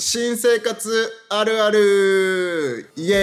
[0.00, 2.90] 新生活あるある。
[2.96, 3.18] イエー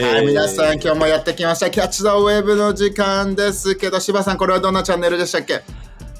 [0.00, 0.14] エーイ。
[0.16, 1.70] はい、皆さん今日もやってきました。
[1.70, 5.62] キャッチ・ザ・ウェブの時間ですけど、柴さん、これはどんなチャンネルでしたっけ？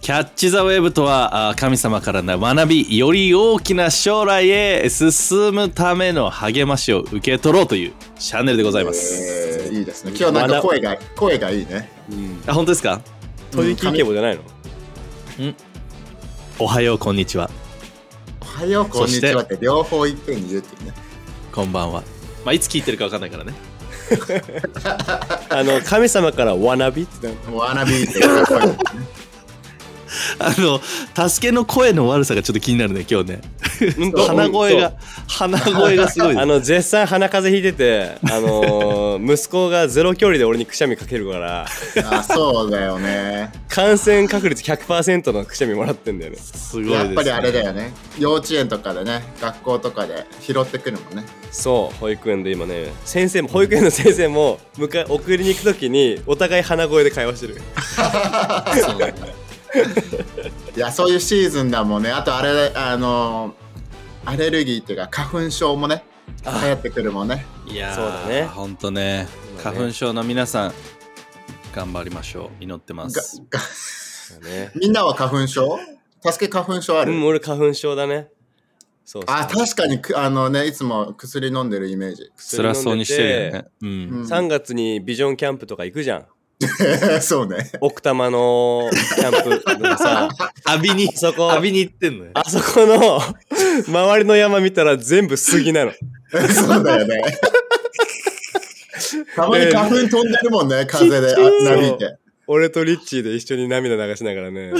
[0.00, 10.12] キャッチ・ザ・ウェブとはあ神様からの学びより大きな将来へ進むための励ましを受け取ろうというチャンネルでございます、えー、いいですね。
[10.16, 11.90] 今日なんか声が、声がいいね。
[12.46, 13.00] あ本当ですか？
[13.50, 14.42] トイキーケボじゃないの？
[16.60, 17.50] おはようこんにちは。
[17.50, 17.67] お
[18.58, 20.94] はよう、こんにちはって両方いっぺんに言うっていうね。
[21.52, 22.02] こんばんは
[22.44, 23.52] まあいつ聞いてるかわかんないからね
[25.48, 28.78] あの神様からワナビって言ったのワナビーっていう声、ね。
[30.38, 30.80] あの
[31.28, 33.40] 助けの声の悪さがちょっと気になるね今日ね。
[34.26, 34.92] 鼻声が
[35.26, 41.66] 鼻声がすごいあの絶賛鼻風邪ひいててあのー息子がゼロ距離で俺にくしゃみかけるから。
[42.10, 43.50] あ、そうだよね。
[43.68, 46.38] 感染確率100%のくしゃみもらってんだよね。
[46.38, 47.92] すごいです、ね、やっぱりあれだよね。
[48.18, 51.24] 幼稚園とかでね、学校とかで拾ってくるもんね。
[51.50, 57.56] そう保育園で今ね先生も保育園の先生も迎え送りに行く時にお互い鼻声で会話してる。
[58.84, 59.47] そう
[60.76, 62.10] いやそういうシーズンだもんね。
[62.10, 63.54] あとあれあの
[64.24, 66.04] アレルギーっていうか花粉症もね
[66.44, 67.44] 流行ってくるもんね。
[67.66, 68.44] いやーそうだね。
[68.44, 69.26] ほんとね。
[69.62, 70.72] 花粉症の皆さん
[71.74, 72.64] 頑張りましょう。
[72.64, 74.70] 祈ってまがすがね。
[74.74, 75.78] みんなは花粉症？
[76.24, 78.28] 助け花粉症ある、うん俺花粉症だね。
[79.04, 79.36] そうそう。
[79.36, 82.30] あ確かにくあのねいつも薬飲んでるイメージ。
[82.36, 83.64] 辛そうにしてるよね。
[83.82, 84.22] うん、うん。
[84.22, 86.26] 3月にビジョンキャンプとか行くじゃん
[87.22, 87.70] そうね。
[87.80, 90.28] 奥多摩のキャンプとかさ
[90.74, 92.30] 浴びにそこ浴びに行ってんのよ。
[92.34, 93.20] あそこの
[93.86, 95.92] 周りの山見たら全部杉なの。
[96.52, 97.22] そうだよね。
[99.36, 102.16] たまに花粉飛んでるもんね風でなびいて
[102.48, 104.72] 俺とリッチーで一緒に涙流しながらね、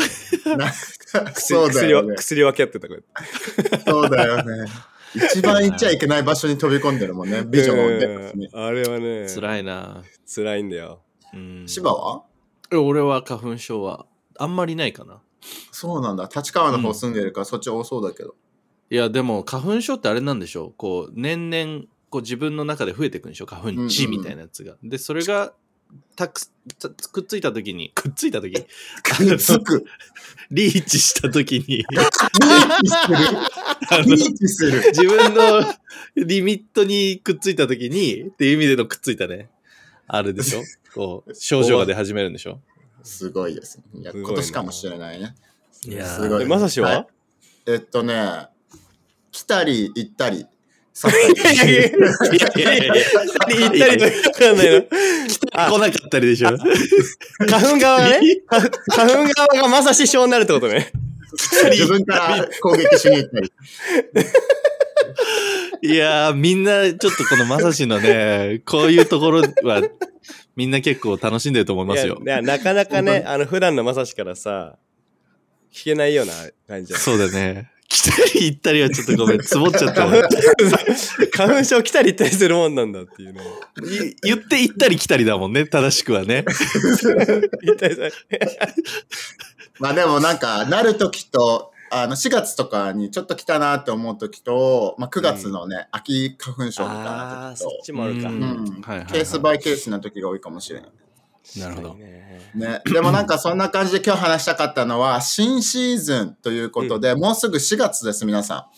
[0.57, 2.15] な薬そうだ薬よね。
[2.15, 3.91] を薬分け合ってたこうやって。
[3.91, 4.67] そうだよね。
[5.15, 10.03] 一番行っちゃいけない場所に飛び込んでるもんねビジョンを出にうんあれはね、辛いな。
[10.35, 11.03] 辛いんだよ。
[11.35, 11.65] うん。
[11.67, 12.23] 芝は？
[12.71, 14.07] え俺は花粉症は
[14.39, 15.21] あんまりないかな。
[15.73, 16.29] そうなんだ。
[16.35, 18.35] 立川の方住んでるから、そっち多そうだけど。
[18.91, 20.75] いやでも花粉症ってあれなんでしょう。
[20.77, 25.53] こう年々こう自分の中で増えていくんでしょ花粉値みたいなやつが、でそれが
[26.17, 26.41] たく
[26.79, 28.55] たくっついた時にくっついた時。
[28.55, 29.85] くっつく。
[30.51, 31.65] リーチした時に。
[31.67, 32.11] リー
[32.83, 33.17] チする。
[34.05, 34.83] リーチする。
[34.89, 35.63] 自分の
[36.17, 39.51] リミットにくっついた時にっていう意味でのくっついたね
[40.09, 40.63] あるでしょ？
[40.95, 42.61] こう症状が出始めるんでしょ？
[43.05, 43.79] すごいです。
[43.95, 44.29] いやすごいな。
[44.31, 45.35] 今年かもしれないね。
[45.87, 46.23] いやー。
[46.23, 46.43] すごい。
[46.43, 47.07] えまさしは、はい。
[47.67, 48.49] えっとね、
[49.31, 50.47] 来たり行ったり、
[50.95, 51.55] 去ったり。
[51.55, 51.83] いやいや。
[51.85, 54.85] いやいや行ったりわかんないの。
[55.53, 56.49] あ来なかったりでしょ
[57.49, 60.91] 花粉側がね、花花粉側がまさし症になるってことね。
[61.71, 63.53] 自分から攻撃しに行ったり。
[65.83, 69.83] いやーみんなちょっとこのまさしのね こういうところは
[70.57, 72.21] みんな結構楽しんでると思いますよ。
[72.23, 74.77] いやいやなかなかね、あの普段のまさしからさ、
[75.73, 76.33] 聞けないような
[76.67, 77.71] 感じだそうだね。
[77.89, 80.07] 来たり行ったりはちょっとごめんつぼっちゃった
[81.33, 83.41] 花粉症来たり行ったりするもんなんだっていうね。
[84.23, 86.45] 言って行ったり来たりだもんね正しくはね。
[87.63, 88.03] 行ったりさ
[89.79, 98.29] まあでもなんか、なるときと、あの、4月とかにちょっと来たなって思うときと、まあ9月のね、秋花粉症みたいあなあ、そっ時ちもあるか。
[98.29, 98.35] うん。
[98.35, 99.07] うんはいはいはい。
[99.07, 100.91] と、ケースバイケースな時が多いかもしれない。
[101.61, 101.95] なるほど。
[101.95, 102.51] ね。
[102.55, 108.69] ね、でもなんかそんな感じで今日話したかったのは、新シーズンということで、もうすぐ4月です、皆さ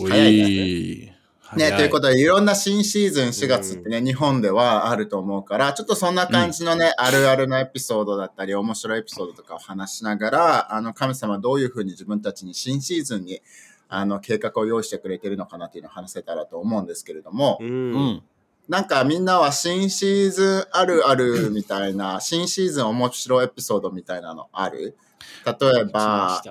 [0.00, 0.04] ん。
[0.04, 1.17] お早いい
[1.56, 13.40] ね、ということでで、いろんな新シーズン4月ってね、日本ではあると思うから、ちょっとそんな感じのね、あるあるなエピソードだったり、面白いエピソードとかを話しながら、あの、神様はどういうふうに自分たちに新シーズンに、
[13.88, 17.64] あの、計画を用意してくれてるのかなっていうのを話せたらと思うんですけれども、う。
[17.64, 17.92] うん。
[17.92, 18.22] ん
[18.68, 24.94] なんかみんなは新シーズンあるあるみたいな、新シーズン面白いエピソードみたいなのある？
[25.46, 26.42] 例えば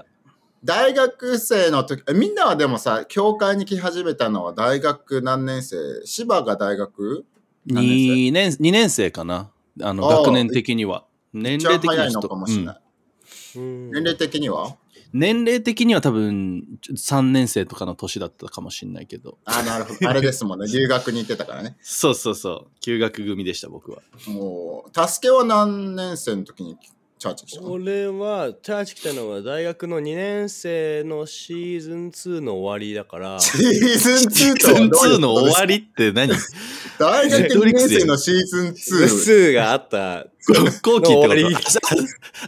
[0.67, 5.78] 大学生の時、えみんなはでもさ、教会に来始めたのは大学何年生？
[6.03, 7.25] 芝が大学？
[7.66, 9.49] 何年2年2年生かな。
[9.81, 11.05] あの学年的には。
[11.31, 12.79] 年齢的にはかもしれない。
[13.55, 13.91] うん。
[13.91, 14.75] 年齢的には？
[15.14, 19.37] 年齢的には多分3年生とかの年だったかもしれないけど。
[19.46, 20.09] あ、なるほど。
[20.09, 20.67] あれですもんね。
[20.72, 21.78] 留学に行ってたからね。
[21.81, 22.79] そうそうそう。
[22.81, 24.02] 休学組でした僕は。
[24.28, 26.75] もう、助けは何年生の時に
[27.19, 36.31] チャーチ来たの俺はチャーチ来たのは大学の2年生のシーズン2の終わりだからシーズン2シーズン2とはどういうことの終わりって何？
[36.99, 39.49] 大学2年生のシーズン2。
[39.49, 40.25] 2があった。
[40.47, 41.97] 後期ってこと？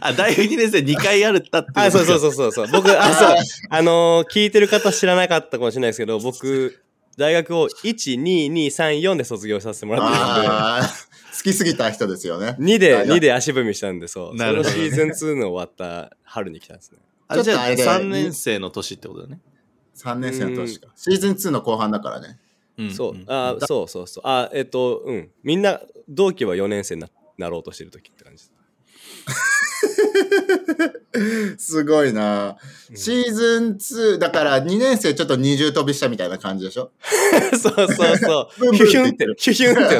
[0.00, 2.68] あ、大学2年生2回あるったってあ、そうそうそうそうそう。
[2.72, 3.36] 僕、あ、そう。
[3.70, 6.80] あのー聞いてる方知らなかったかもしれないですけど、僕、
[7.20, 12.56] 大学を1、2、2、3、4で卒業させてもらってるんで、ああ、好きすぎた人ですよね。
[12.58, 14.34] 2で、あ2で足踏みしたんで、そう。
[14.34, 16.98] なるほどそのシーズン2の終わった春に来たんですね。
[17.28, 19.38] あじゃあちょっとあれで3年生の年ってことだね。
[19.96, 20.88] 3年生の年か。
[20.96, 22.38] シーズン2の後半だからね。
[22.78, 24.22] うんそう、んあそうそうそう。
[24.24, 25.30] あ、えっと、うん。
[25.42, 28.59] みんな、同期は4年生にななろうとしてる時って感じです。
[31.58, 32.56] すごいな。
[32.94, 36.92] シーズン2、だから2年生ちょっと二重飛びしたみたいな感じでしょ？
[37.60, 38.72] そうそうそう。
[38.76, 39.90] ヒュヒュンって、ヒュヒュンっ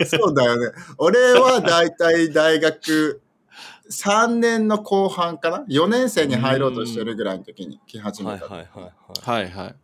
[0.00, 0.04] て。
[0.06, 0.68] そうだよね。
[0.98, 3.20] 俺はだいたい大学
[3.90, 8.44] 3年の後半かな ?4 年生に入ろうとしてるぐらいの時に来始めた。
[8.46, 8.90] はいはいはいは
[9.40, 9.44] い。
[9.46, 9.74] はいはい。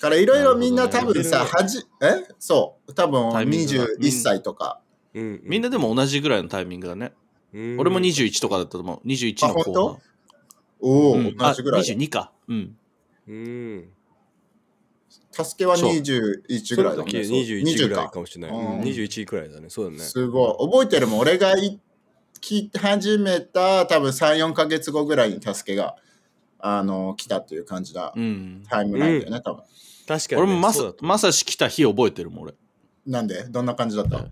[0.00, 2.22] からいろいろみんな多分さ、はじ、え？
[2.38, 2.94] そう。
[2.94, 4.80] 多分タイミングが21歳とか。
[5.14, 7.12] うんうんみんなでも同じぐらいのタイミングだね。
[7.52, 9.06] うん俺も21とかだったと思う。
[9.06, 9.98] 21のあ本後半。
[10.80, 11.92] おお、うん同じぐらいだ。
[11.92, 12.32] あ22か。
[12.48, 12.76] うん。
[13.28, 13.88] うん。
[15.32, 17.24] 助けはそう21ぐらいだね。
[17.24, 18.58] そう21ぐらいかかもしれない。
[18.58, 19.70] うんうん21くらいだね。
[19.70, 19.98] そうだね。
[19.98, 20.70] すごい。
[20.70, 21.20] 覚えてるもん。
[21.20, 21.80] 俺がい
[22.40, 25.96] 聞き始めた多分3、4ヶ月後ぐらいに助けが、
[26.58, 28.12] あの、来たっていう感じだ。
[28.16, 28.64] うん。
[28.68, 29.62] タイムラインだよね、多分。
[30.06, 30.46] 確かにね。
[30.46, 32.54] 俺もまさまさし来た日覚えてるもん、俺。
[33.08, 33.44] なんで？
[33.44, 34.26] どんな感じだった？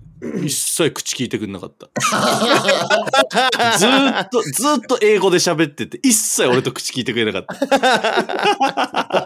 [0.44, 1.88] 一切口聞いてくれなかった。
[3.78, 9.16] ずーっと、ずーっと英語で喋ってて、一切俺と口聞いてくれなかった。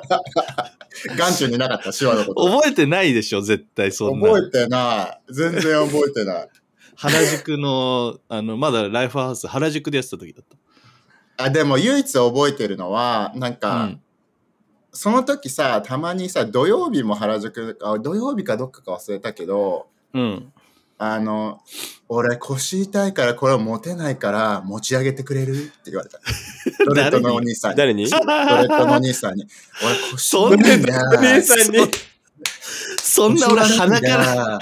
[1.17, 2.45] 眼中になかった、手話のこと。
[2.59, 4.29] 覚えてないでしょ、絶対そんな。
[4.29, 5.33] 覚えてない。
[5.33, 6.49] 全然覚えてない。
[6.97, 10.45] 原宿の、あの、まだライフハウス、原宿でやってた時だっ
[11.39, 13.59] あ、でも唯一覚えてるのは、なんた。
[13.69, 14.01] か、うん。
[14.93, 20.53] その時さ、たまにさ、土曜日も原宿、あ土曜日かどっかか忘れたけど、うん。
[20.99, 21.61] あの、
[22.09, 25.55] 俺腰痛いからこれ持てないから持ち上げてくれる？
[25.55, 26.19] って言われた。
[26.85, 27.77] ドレッドのお兄さんに。
[27.79, 28.11] 誰に？
[28.11, 29.47] ドレッドのお兄さんに。
[29.83, 31.03] 俺腰そんな痛いんだ。
[31.09, 31.79] お兄さんに？
[32.99, 34.59] そんな俺鼻から、だ。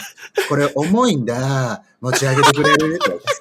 [0.49, 1.83] これ重いんだ。
[2.01, 2.95] 持ち上げてくれる？
[2.95, 3.38] って言われた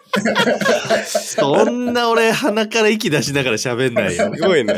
[1.05, 4.31] そんな俺鼻から息出しながら喋んないよ。
[4.35, 4.75] すごいね。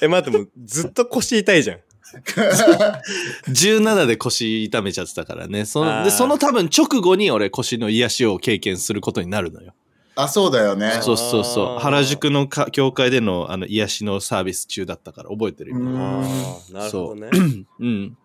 [0.00, 1.78] え、待って、もうずっと腰痛いじゃん。
[3.48, 5.64] 17で腰痛めちゃってたからね。
[5.64, 9.74] そのでその多分直後に俺腰の癒しを経験することになるのよ。
[10.14, 10.98] あ、そうだよね。
[11.02, 11.78] そうそうそう。
[11.78, 15.78] 原宿のか教会でのあの癒しのサービス中だったから覚えてるよ。
[15.78, 16.20] な
[16.86, 17.28] るほどね。
[17.80, 18.16] うん。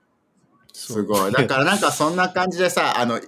[0.73, 1.31] すごい。
[1.31, 3.21] だからなんかそんな感じでさ、 あの、は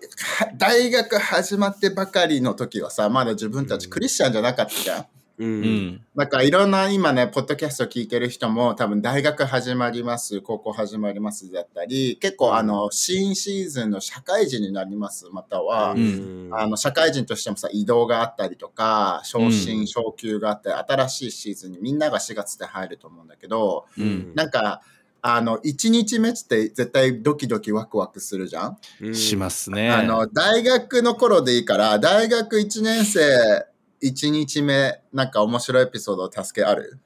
[0.57, 5.05] 大学始まってばかりの時はさ、まだ自分たちクリスチャンじゃなかったじゃん。
[5.39, 5.45] う。
[5.45, 6.01] うんん。
[6.15, 24.81] なんかいろんな今ね、ポッドキャスト聞いてる人も多分大学始まります、高校始まりますだったり、結構あの、新シーズンの社会人になります、または、うんあの、社会人としてもさ、移動があったりとか、昇う進、ん昇給があったり、新しいシーズンにみんなが4月で入ると思うんだけど、うんなんか、
[25.25, 29.15] あの、1日目って絶対ドキドキワクワクするじゃん、うん。
[29.15, 29.89] しますね。
[29.89, 33.65] あの、大学の頃でいいから、大学1年生
[34.01, 36.99] 1日目、なんか面白いエピソードとかある？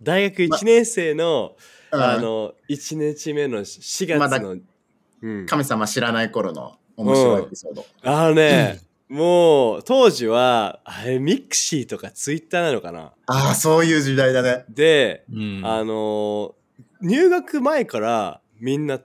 [0.00, 1.56] 大学1年生の、
[1.90, 2.00] うん。
[2.00, 4.56] あの、1日目の4まだ月の、
[5.22, 5.46] うん。
[5.46, 7.84] 神様知らない頃の面白いエピソード。
[8.04, 13.14] あのね、もう、当時は、あれ、 mixi とかツイッターなのかな？
[13.26, 14.64] ああ、そういう時代だね。
[14.68, 16.63] で、うん、あのー
[17.04, 19.00] 入学前からみんな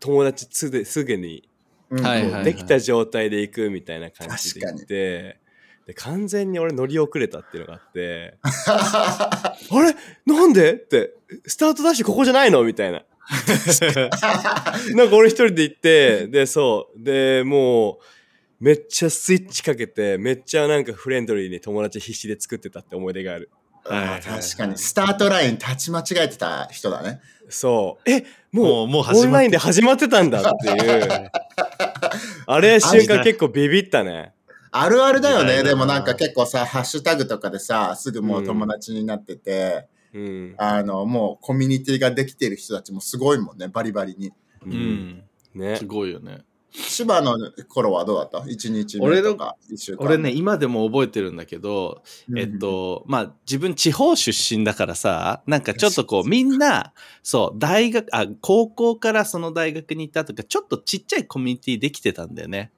[0.00, 1.48] 友達すですぐに
[1.90, 5.38] うできた状態で行くみたいな感じで行って、
[5.86, 9.94] で完全に俺乗り遅れたっていうのがあって、 あれ？
[10.26, 10.74] なんで？
[10.74, 11.14] って、
[11.46, 12.64] スタートダッシュここじゃないの？
[12.64, 13.04] みたいな。
[14.94, 17.02] なんか俺一人で行って、で、そう。
[17.02, 23.50] で、もう、めっちゃスイッチかけて、めっちゃなんかフレンドリーに友達必死で作ってたって思い出がある。
[23.88, 27.20] はいはいはい確かに、スタートライン立ち間違えてた人だね。
[27.48, 28.10] そう。
[28.10, 31.30] え、ももう、うもうオンラインで始まってたんだっていう。
[32.46, 34.32] あれ瞬間結構ビビったね。
[34.70, 35.62] あるあるだよね。
[35.62, 40.54] でもなんか結構さ、ハッシュタグとかでさ、すぐもう友達になってて、うん。
[40.58, 44.28] あの、もうコミュニティができてる人たちもすごいもんね、バリバリに。
[44.28, 44.32] う
[44.66, 44.68] う。
[44.68, 45.22] ん。
[45.54, 45.86] ねす。
[45.86, 46.40] ごいよね。
[46.72, 47.36] 芝の
[47.68, 48.48] 頃はどうだった？
[48.48, 50.06] 一日目俺のとか一週間。
[50.06, 52.02] 俺ね、今でも覚えてるんだけど、
[52.36, 56.92] えっと、まあ、自分地方出身だからさ、なんかちょっとこう、みんな、
[57.22, 62.70] そう、大学、あ、高校からその大学に行ったとか、ちょっとちっちゃいコミュニティできてたんだよね。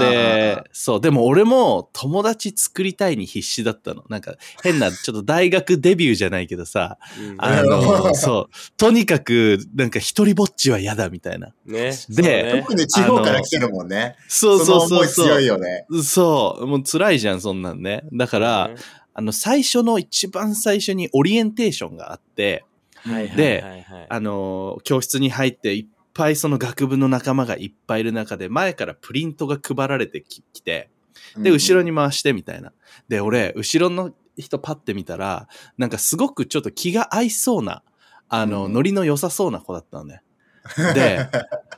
[0.00, 4.04] で、そう、でも俺も友達作りたいに必死だったの。
[4.08, 11.48] なんか変な、ちょっと大学デビューじゃないけどさ、うんあの、そう、とにかくなんか一人ぼっちは嫌だみたいな。
[11.66, 11.90] ね。
[11.90, 14.16] でそうね特に地方から来てるもんね。
[14.28, 15.86] そうそうそうの思い強いそよね。
[15.90, 16.02] う。
[16.02, 18.04] そう、もう辛いじゃん、そんなんね。
[18.12, 18.76] だから、ね
[19.16, 22.64] あの、最初の一番最初にオリエンテーションがあって、
[22.96, 30.88] はいはいではいはいあの、教室に入っていっぱいその学部の仲間がいっぱいいる中で、前からプリントが配られてききて、
[31.36, 32.72] で、後ろに回してみたいな。
[33.08, 37.82] で、俺、後ろの人パッて見たら、なんかすごくちょっと気が合いそうな、
[38.28, 40.22] あの、うんノリの良さそうな子だったのね。
[40.94, 41.28] で、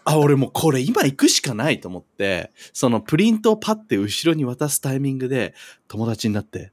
[0.04, 5.54] あ、俺もうこれ今行くしかないと思って、そのプリントをパッて後ろに渡すタイミングで、
[5.88, 6.72] 友達になって、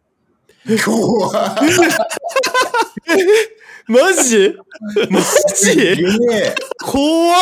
[0.85, 1.29] 怖
[3.87, 4.55] マジ？
[5.09, 6.03] マすジ
[6.79, 7.39] 怖っ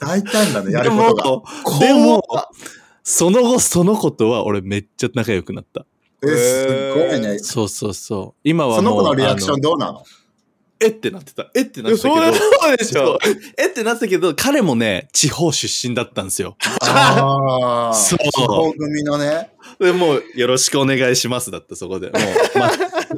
[0.00, 2.22] 大胆だね、やでることもが。、でも、
[3.02, 5.86] その後その子とは俺めっちゃ仲良くなった。
[6.22, 7.38] え、すごいね。
[7.38, 8.40] そうそうそう。
[8.44, 8.94] 今はその。
[8.94, 10.04] 子のリアクショあンどうなの？
[10.82, 11.50] えってなってた。
[11.54, 12.34] えってなってたけど。
[12.34, 13.18] そうでしょ
[13.58, 16.56] えってなってたけど、彼もね、地方出身だったんですよ。
[16.80, 17.94] ああ。
[17.94, 19.50] そう地方組のね。
[19.80, 22.10] で、もう、よろしくお願いしますだった、そこで。
[22.10, 22.70] もう、マ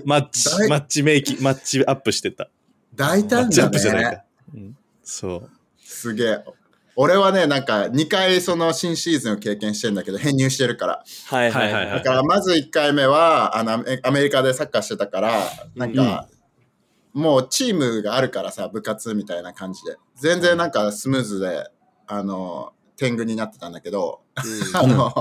[0.20, 2.48] マッチ、大マッチメイキ、マッチアップしてた。
[2.96, 4.10] マッ大胆だチアップじゃないね。
[4.10, 4.24] か。
[4.54, 5.50] うん、そう。
[5.84, 6.44] すげえ。
[6.94, 11.04] 俺はね、なんか2回その新シーズンを経験してんだけど、編入してるから。
[11.26, 15.42] はいはいはいはいはいだからまず1回目は、あの、アメアメリカでサッカーしてたから、
[15.74, 16.28] なんか、
[17.12, 19.96] もうチームがあるからさ、部活みたいな感じで。
[20.16, 21.66] 全然なんかスムーズで、
[22.06, 22.72] あの、
[23.02, 24.20] 天狗になってたんだけど、
[24.74, 25.12] あの、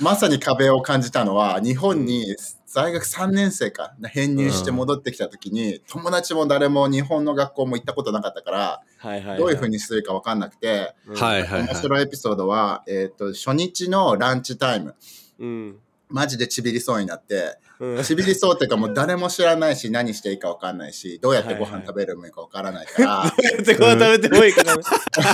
[0.00, 2.36] まさに壁を感じたのは、日本に
[2.66, 9.38] 在学3年生か、編入して戻ってきた時に、友達も誰も日本の学校も行ったことなかったから、はいはい。
[9.38, 11.66] どういうふうにするか分かんなくて、うんはいはいはい。
[11.66, 14.94] 面白いエピソードは、えっ、と、初日のランチタイム、
[15.40, 15.78] うん。
[16.08, 18.02] マジでちびりそうになって、うん。
[18.04, 24.82] ちびりそうっていうかもう誰も知らないし、何していいか分かんないし、どうやってご飯食べるのか分からないから、 どうやってご飯食べてもいいからね。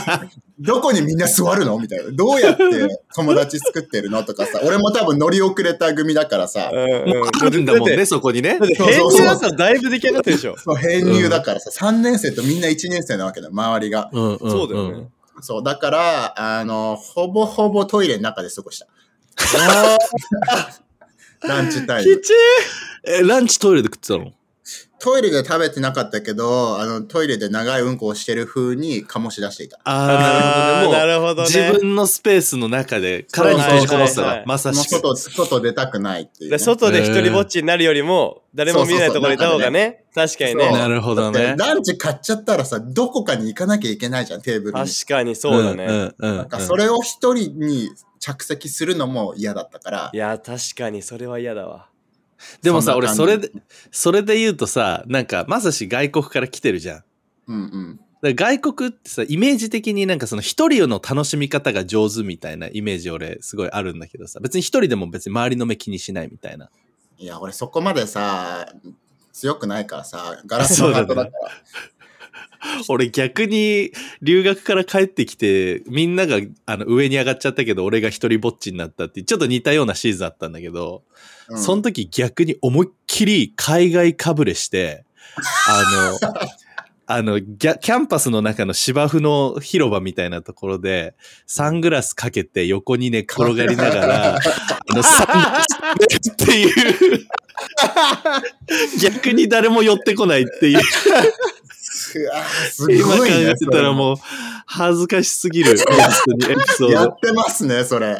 [0.58, 2.10] どこにみんな座るのみたいな。
[2.10, 2.64] どうやって
[3.14, 7.28] 友達作ってるのとかさ、俺も多分乗り遅れた組だからさ、うんうん。
[7.42, 10.56] あるんだもんね、そこにね編入だったらだいぶ出来上がってるでしょ。
[10.56, 14.08] そう編入だからさ、3年生とみんな1年生なわけだよ、周りが。
[14.12, 15.08] うんうんそうだよね。
[15.40, 18.86] そう、だから、あの、ほぼほぼトイレの中で過ごした。
[21.42, 22.16] ランチタイム。
[22.16, 22.32] きち
[23.04, 24.32] え、ランチトイレで食ってたの？
[25.00, 29.78] トイレで食べてなかったけど、あの、トイレで長いうんこをしてる風に醸し出していた。
[29.84, 31.48] ああーなるほほどね。
[31.48, 35.00] 自分のスペースの中で殻に閉じこもってたらまさしく。
[35.00, 36.56] 外、外出たくないっていう、ね。
[36.56, 40.72] で外で一人ぼっちになるよりも、誰も見えないところにいた方がね、確かにそうね。
[40.72, 41.54] なるほどね。
[41.56, 44.88] ランチ買っちゃったらさ、どこかに行かなきゃいけないじゃん、テーブルに。
[44.88, 45.86] 確かにそうだね。
[45.86, 50.16] んうんうんなんかそれを一人に着席するのも嫌だったからい。
[50.16, 51.88] や、確かにそれは嫌だわ。
[52.62, 53.50] でもさ、俺それで、
[53.90, 57.04] それで言うとさ、なんか、まさし外国から来てるじゃん。
[57.48, 58.34] うんうん。
[58.34, 66.68] 外国ってさ、イメージ的になんかその一人の楽しみ方が上手みたいなイメージ俺すごいあるんだけどさ、別に一人でも別に周りの目気にしないみたいな。
[67.16, 68.72] いや、俺そこまでさ、
[69.32, 71.48] 強くないからさ、ガラスのハートだから。
[72.88, 81.02] 俺逆に留学から帰ってきて、みんながあの上に上がっちゃったけど、俺が一人ぼっちになったってちょっと似たようなシーズンあったんだけど、
[81.48, 81.58] うん。
[81.58, 85.04] その時逆に思いっきり海外かぶれして、
[85.68, 86.48] あの、
[87.10, 91.14] あの、キャンパスの中の芝生の広場みたいなところで、
[91.46, 94.40] サングラスかけて横に寝っ転がりながら、あ
[94.94, 95.26] の、サン
[95.96, 97.26] グラスっていう、
[99.00, 100.80] 逆に誰も寄ってこないっていう、
[102.70, 103.50] す今考ごいね。
[103.50, 104.16] えてたらもう、
[104.66, 105.96] 恥ずかしすぎる、本
[106.40, 107.20] 当にエピソードやっ。
[107.20, 108.18] てますね、それ。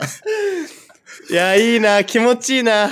[1.31, 2.73] いや、いいな、気持ちいいな。
[2.73, 2.89] や、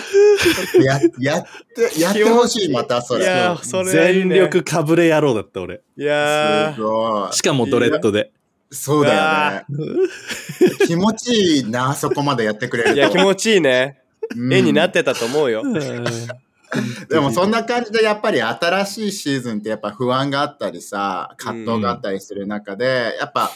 [1.19, 3.25] やって、やってほしい、またそれ。
[3.25, 4.37] いや、それはいい全ね。
[4.37, 5.81] 力かぶれ野郎だった俺。
[5.97, 7.33] いやすごい。
[7.35, 8.31] しかもドレッドで。
[8.71, 9.87] そうだよね。
[10.87, 12.93] 気持ちいいな、そこまでやってくれるー。
[12.93, 12.99] と。
[12.99, 14.01] いや、気持ちいいね。
[14.01, 14.07] うん
[14.53, 15.63] 絵になってたと思うよ。
[17.09, 23.51] でもそんな感じでやっぱり新しいシーズンってやっぱ不安があったりさ、葛藤があったりする中で、やっぱ、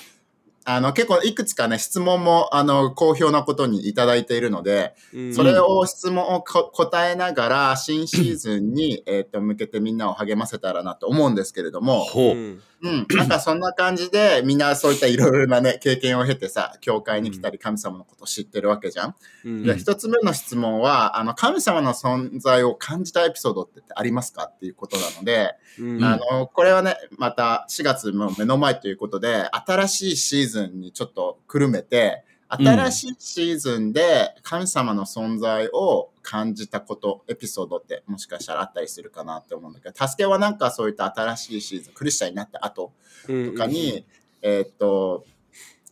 [0.64, 12.06] あの結構いくつかね、質問もあの好評なことにいただいているので、うんそれを質問をこ答えながら新シーズンに、えー、と向けてみんなを励ませたらなと思うんですけれども。
[12.14, 13.06] うんうん。
[13.16, 19.14] なんかそんな感じで、みんなそういったいろいろなね、経験を経てさ、教会に来たり神様のことを知ってるわけじゃん。
[19.44, 42.92] うんじゃあ一つ目の質問は、あの、神様の存在を感じたエピソードってありますかっていうことなので、うんあの、これはね、また4月も目の前ということで、新しいシーズンにちょっとくるめて、新しいシーズンで神様の存在を感じたこと、エピソードってもしかしたらあったりするかなって思うんだけど、助けはなんかそういった新しいシーズン、クリスチャンになった後。
[43.26, 44.04] とかに、
[44.42, 45.24] えーっと、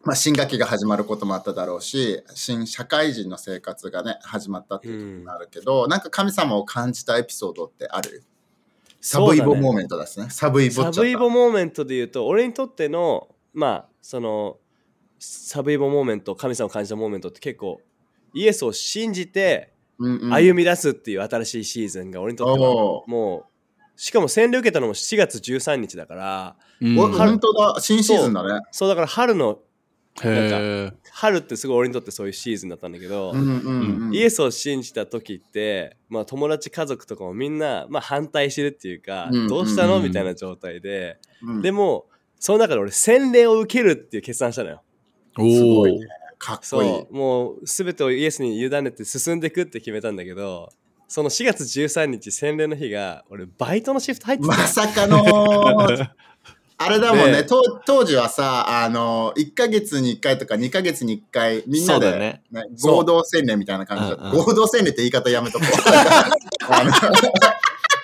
[0.04, 8.22] まあ、新学期が始まることもあっただろうし、新社会人の生活がね、始まったっていうこともあるけど、なんか神様を感じたエピソードってある？
[9.00, 10.28] サブイボモーメントですね。
[10.30, 14.56] サブイボサブイボ moment で言うと俺にとってのまあその
[15.18, 17.80] サブイボ moment 神様を感じた moment って結構
[18.34, 20.32] イエスを信じてうんうん。
[20.32, 22.66] 歩み出すっていう新しいシーズンが俺にとっては
[23.06, 26.98] もうしかも洗礼受けたのも4月13日だからうん。
[26.98, 28.60] お本当だ、新シーズンだね。
[28.70, 28.88] そう。
[28.88, 29.58] だから春の
[30.20, 34.14] へ春ってすごい俺にとってそういうシーズンだったんだけど、うんうんうん。
[34.14, 41.18] イエスを信じた時って、まあ、友達家族とかもみんな、まあ、反対してるっていうか、うんどうしたの、うんみたいな状態で。
[41.42, 41.62] うん。
[41.62, 42.06] でも
[42.38, 44.76] その中で俺洗礼を受けるっていう決断したのよ。
[44.76, 44.87] ー
[45.38, 45.98] すごいおー。
[46.38, 47.06] かっこいい。
[47.10, 50.70] もう全てをイエスに委ねて進んでいくって決めたんだけど
[51.08, 54.48] その4月13日洗礼の日が俺バイトのシフト入ってた。
[54.48, 56.10] まさかのー、
[56.80, 62.42] あれだもんね、ね当当時はさ、あの、1ヶ月に1回とか2ヶ月に1回、みんなで、ね。
[62.52, 64.30] ね合同洗礼みたいな感じだった。
[64.30, 65.68] 合同洗礼って言い方やめとこう。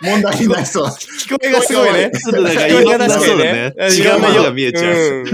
[0.04, 0.86] 問題になりそう。
[0.86, 2.10] 聞こえがすごいね。
[2.12, 3.74] ちょっとなんか聞こえがいろんな確かにね。
[3.78, 3.94] そうだね。
[3.94, 5.26] 違うものが見えちゃう。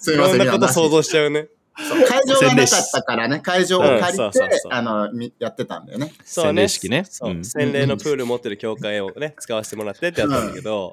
[0.00, 0.38] すいません。
[0.38, 1.48] ろんなこと今想像しちゃうね。
[1.74, 4.72] 会場がなかったからね、会場を借うんりてそうそうそ、う。
[4.72, 6.12] あの、みやってたんだよね。
[6.24, 7.04] そう洗礼式ね。
[7.08, 7.44] そう、うん。
[7.44, 10.92] 洗礼のプール持ってる教会をね、使わせてもらってってやったんだけど、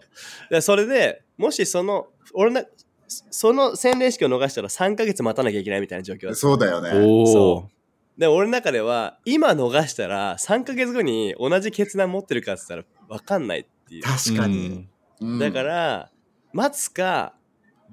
[0.49, 2.63] でそれでもしその、俺な、
[3.07, 6.35] その洗礼式を逃したら3ヶ月待たなきゃいけないみたいな状況だった。
[6.35, 6.91] そうだよね。
[6.93, 7.69] おおそ
[8.17, 14.03] で、俺の中では、今逃したら3ヶ月後に同じ決断持ってるかって言ったら分かんないっていう。
[14.03, 14.87] 確かに。
[15.19, 16.09] うんだから、
[16.53, 17.33] 待つか、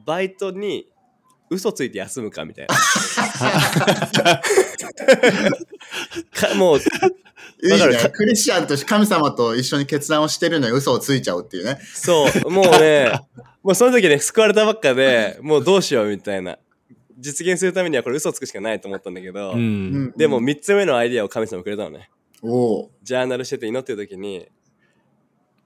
[0.04, 0.86] バイトに
[1.50, 2.74] 嘘ついて休むかみたいな。
[6.32, 8.10] かもう、いいね。
[8.12, 11.80] クリスチャンとして神様と一緒に決断をしてるのに嘘をついちゃうっていうね。
[11.82, 13.10] そう、もうね、
[13.64, 16.58] もうその時ね、救われたばっかで、もうどうしようみたいな。
[17.18, 22.10] 実現するためにはこれ嘘つくしかないと思ったんだけど、うんでも、3つ目のアイディアを神様くれたのね。
[22.42, 24.46] おおジャーナルしてて祈ってる時に、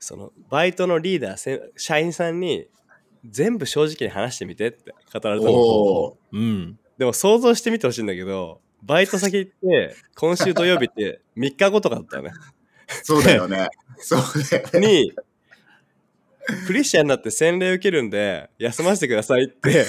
[0.01, 2.67] そのバイトのリーダー、せ社員さんに
[3.25, 6.17] 全部正直に話してみてって語られたの。
[6.33, 12.33] うんでも想像してみてほしいんだけど、バイト先行って、今週土曜日って3日後とかだったよね。
[13.03, 13.69] そうだよね。
[13.99, 14.81] そうだよね。
[14.81, 15.13] に、
[16.67, 19.87] クリスチャンになって洗礼受けるんで、休ませてくださいって、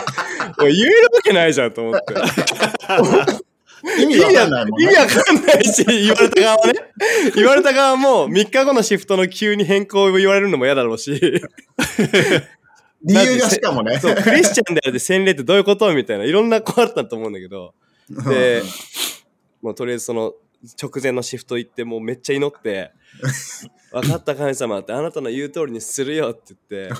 [0.60, 2.14] 言えるわけないじゃんと思って。
[3.98, 4.84] 意味わかんないもんね。
[4.84, 6.72] 意味わかんないし、言われた側はね。
[7.36, 11.12] 言われた側も3日後のシフトの急に変更を言われるのも嫌だろうし、
[13.02, 13.98] 理由がしかもね。
[14.00, 17.74] そう、クリスチャンであるで洗礼ってどういうことみたいな、いろんな子あったと思うんだけど、
[18.08, 18.62] で、
[19.60, 20.34] もうとりあえずその
[20.80, 22.92] 直前のシフト行って、もうめっちゃ祈って、
[23.92, 26.94] 分かった神様ってあなたの言う通りにするよって言って、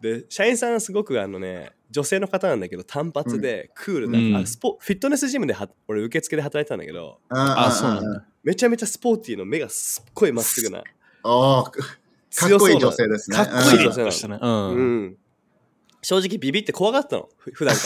[0.00, 8.24] で、社員さんはすごくあのね、女性の方なんだけど単発でクールな、うんあスポフィットネスジムでは俺受付で働いてたんだけど、あそうなんだ。
[8.42, 10.82] めちゃめちゃスポーティーの目がすっごいまっすぐな、
[11.24, 11.70] おー
[12.36, 13.36] かっこいい女性ですね。
[13.36, 14.38] かっこいい女性なのしたね。
[14.40, 15.04] ううん。
[15.06, 15.16] ん、
[16.00, 17.82] 正直ビビって怖がったのふ普段か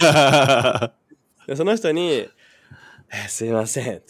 [0.00, 0.94] ら。
[1.46, 2.28] でその人に
[3.10, 4.04] 「えーすいません」って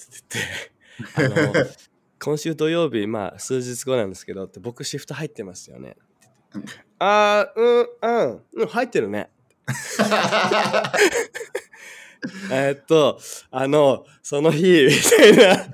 [1.17, 1.53] 言ってあの
[2.21, 5.97] 「今週土曜日まあ数日後なんですけど」って僕シフト入ってますよね。
[6.99, 8.67] あーうんうん。
[8.67, 9.31] 入ってるね。
[12.51, 15.67] えっとあのその日みたいな。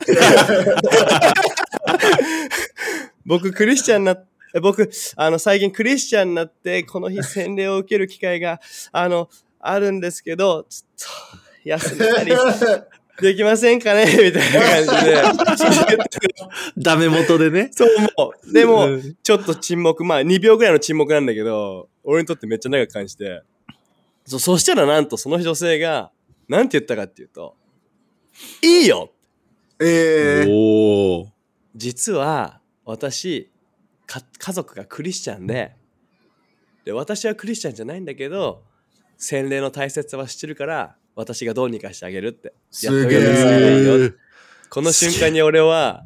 [3.25, 4.17] 僕クリスチャンな
[4.61, 8.61] 僕あの最近クリスチャンになってこの日洗礼を受ける機会が
[8.93, 9.29] あの
[9.61, 12.33] あるんですけどちょっと休んだり
[13.21, 14.05] できませんかね？
[14.11, 15.23] みたいな感じで。
[16.77, 17.71] ダメ元でね。
[17.73, 18.53] そう思う。
[18.53, 19.17] でもうん。
[19.23, 20.05] ちょっと沈黙。
[20.05, 23.43] まあ2秒ぐらいの沈黙なんだけど俺にとってめっちゃ長く感じて
[24.27, 26.11] そそしたらなんとその女性が
[26.49, 27.57] なんて言ったかっていうと
[28.63, 29.11] 「いいよ！
[29.81, 31.29] えー、おお。
[31.77, 33.51] 実は私
[34.07, 35.73] か家族がクリスチャンで
[36.85, 38.63] で私はクリスチャンじゃないんだけど
[39.17, 44.13] 洗礼の大切さは知ってるから私がどうにかしてあげるってすげえ
[44.69, 46.05] この瞬間に俺は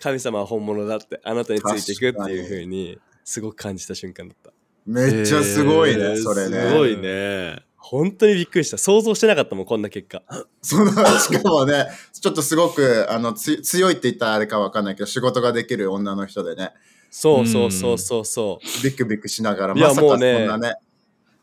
[0.00, 4.52] 神様は本物だってあなたについていくっていう風にすごく感じた瞬間だった
[4.86, 6.68] めっちゃすごいね、えーそれね。
[6.68, 7.62] すごいね。
[7.76, 8.78] 本当にびっくりした。
[8.78, 10.22] 想像してなかったもん、こんな結果。
[10.62, 16.72] その、しかもね、ちょっとすごく、あの、つ強いって言ったらあれかわかんないけど、仕事ができる女の人でね、
[17.10, 18.84] そうそうそうそうそう。
[18.84, 20.74] ビクビクしながら、いやまさかそもうんねなね。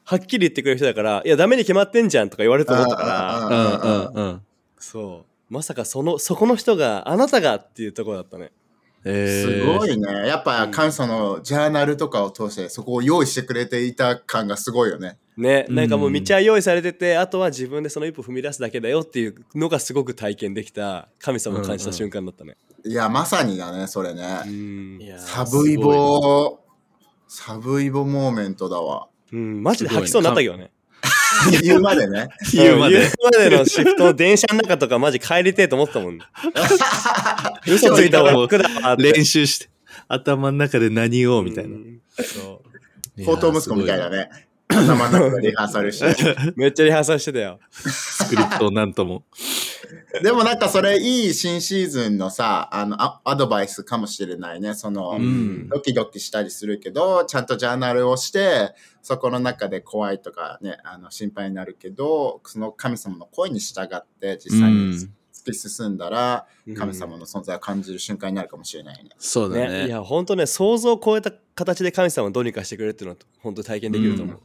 [0.09, 4.41] はっきり言ってくれる人だから、いや、ダメに決まってんじゃんとか言われると思ったから、あうんうんうん。
[4.79, 5.53] そう。
[5.53, 8.53] まさかその、そこの人が、あなたがっていうところだったね。
[9.03, 10.25] えすごいね。
[10.25, 15.17] やっぱ、カンさんのジャーナルとかを通して、そこを用意してくれていた感がすごいよね。
[15.35, 22.55] ね、うんなんかもう道は用意されてて、あとは自分でその一歩踏み出すだけだよっていうのがすごく体験できた神様を感じた瞬間だったね。
[22.85, 25.17] いや、まさにだね、それうね。
[25.17, 26.59] サブイボ、
[27.27, 29.09] サブイボモーメントだわ。
[29.33, 30.71] うん、マジで吐きそうになったけどね。
[31.61, 32.29] 言うまでね。
[32.53, 33.11] 言うまで言う。
[33.23, 36.19] までのシフト、電車の中とかマジ帰りてえと思ったもん。
[37.67, 39.01] 嘘ついた方が楽。
[39.01, 39.69] 練習して、
[40.07, 41.79] 頭の中で何をみたいなう。
[41.79, 42.61] んそ
[43.25, 44.29] 高等息子みたいだね。
[44.69, 46.31] 頭の中でリハーサルして。
[46.31, 46.53] う。
[46.55, 47.59] めっちゃリハーサルしてたよ。
[47.71, 49.23] スクリプトをなんとも。
[50.23, 54.73] でもなんかそれいい新シーズンのさ、あの、アアドバイスかもしれないね。
[54.73, 65.09] その、うんドキドキしたりするけど、ちゃんとジャーナルをして、そこの中で怖いとかね、あの心配になるけど、その神様の声に従って実際に突
[65.45, 66.45] き進んだら、
[66.75, 69.11] 神様の存在を感じる瞬間になるかもしれないね。
[69.17, 69.89] そうだね、いね。
[69.89, 74.39] や、本当ね、想像を超えた形で神様をどうにかしてくれるっていうのは、本当体験できると思う。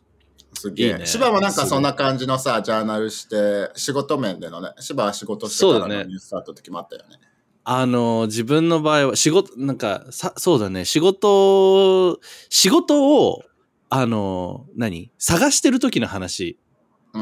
[0.62, 0.86] すげえ。
[0.88, 1.06] いいね。
[1.06, 6.04] 芝もなんかそんな感じのさ、ジャーナルして、仕事面でのね、芝は仕事してからそうだね。
[6.04, 7.18] のニューススタートの時もあったよね。
[7.64, 13.42] あの、自分の場合は仕事、なんか、さ、そうだね、仕事、仕事を、
[13.88, 15.10] あの、何？
[15.18, 16.58] 探してる時の話、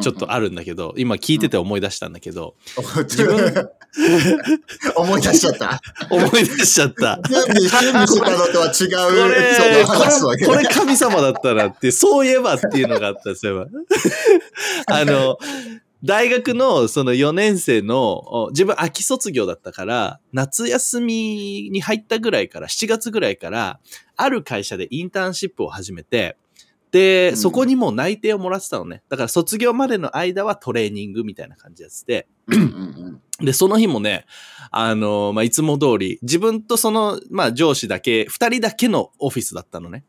[0.02, 2.54] ちょっとあるんだけど、今聞いてて思い出したんだけど、
[2.98, 3.36] 自分
[4.94, 5.80] 思い出しちゃった。
[6.08, 7.20] 思い出しちゃった。
[7.28, 13.66] 準備、準備したのとは違こうエピソードを話すわけれ、これ神様だったなって、そういえばっていうのがあったんですよ。
[14.86, 15.38] あの、
[16.04, 23.80] 大学のその4年生の、お自分秋卒業だったから、夏休みに入ったぐらいから、7月ぐらいから、
[24.16, 26.36] ある会社でインターンシップを始めて、
[26.90, 27.36] で、うん。
[27.36, 29.02] そこにもう内定をもらってたのね。
[29.08, 32.28] だから卒業までの間はトレーニングみたいな感じやって
[33.40, 34.26] で、その日もね、
[34.70, 40.04] あの、まあ、いつも通り、自分とその、まあ、上司だけ、二人だけのオフィスだったのね。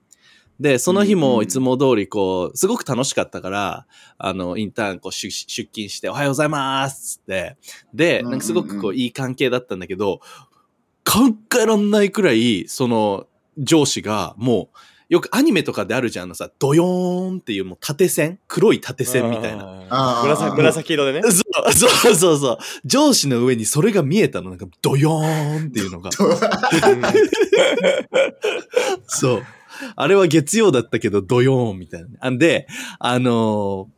[0.60, 7.58] で、その日もいつも通り、こう、すごく楽しかったから、あの、インターン、こう、出出勤して、おはようございますって、
[7.94, 10.20] で、なんかすごくこう、いい関係だったんだけど、
[11.04, 14.78] 考えらんないくらい、その、上司が、もう、
[15.12, 19.66] よくアニメとかであるじゃん、あのさ、ドヨーンっていうもう縦線黒い縦線みたいな。
[20.24, 21.22] 紫紫色でね。
[21.30, 21.34] そう
[21.74, 22.58] そうそうそう。
[22.86, 24.52] 上司の上にそれが見えたの。
[24.52, 26.12] なんか、ドヨーンっていうのが。
[29.06, 29.44] そう。
[29.98, 33.90] あれは月曜だったけど、ドヨーンみたいなんで、あの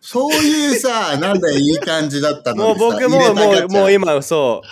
[0.00, 4.68] そういうさ、なんだよ、いい感じだったのもう僕ももう、もう今、そう。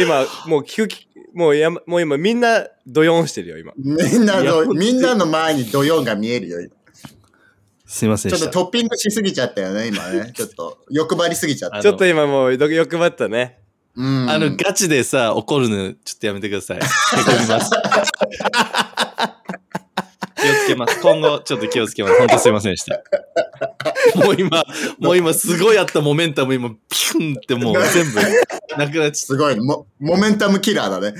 [0.00, 3.72] 今、もう聞くき、もうやま、もう今みんなドヨンしてるよ、今。
[3.76, 6.58] みんないの、みんなの前にドヨンが見えるよ。
[6.58, 6.70] ー
[7.92, 8.50] すいませんちょっと。
[8.50, 10.32] トッピングしすぎちゃったよね、今ね。
[10.36, 11.82] ちょっと欲張りすぎちゃった。
[11.82, 13.58] ちょっと今もう欲欲張ったね。
[13.94, 14.30] うん。
[14.30, 16.78] あの、ガチでさ、怒るの、ちょっとやめてください。
[16.78, 16.86] へこ
[17.38, 17.70] みます。
[20.42, 20.98] 気をつけます。
[21.00, 22.18] 今後、ちょっと気をつけます。
[22.18, 23.02] 本当すいませんでした。
[24.16, 24.64] もう今、
[24.98, 28.20] もう今、すごいあったモメンタム、今、ピュンってもう全部、
[28.76, 29.60] なくなっちゃっすごいね。
[29.60, 31.14] モモメンタムキラーだね。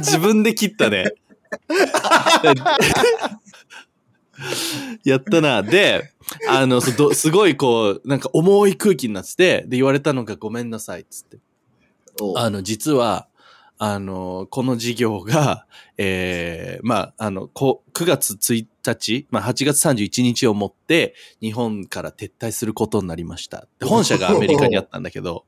[0.00, 1.12] 自分で切ったね。
[5.04, 5.62] やったな。
[5.62, 6.10] で、
[6.48, 11.38] あの、そどすごいこう、なんか重い空気になってて、で、言われたのがごめんなさい、つって。
[12.36, 13.27] あの、実は、
[13.78, 23.68] あの、この事業が、ええまあ、あの、こ9月1日、まあ、8月31日をもって、日本から撤退することになりました。
[23.78, 25.44] で本社がアメリカにあったんだけど、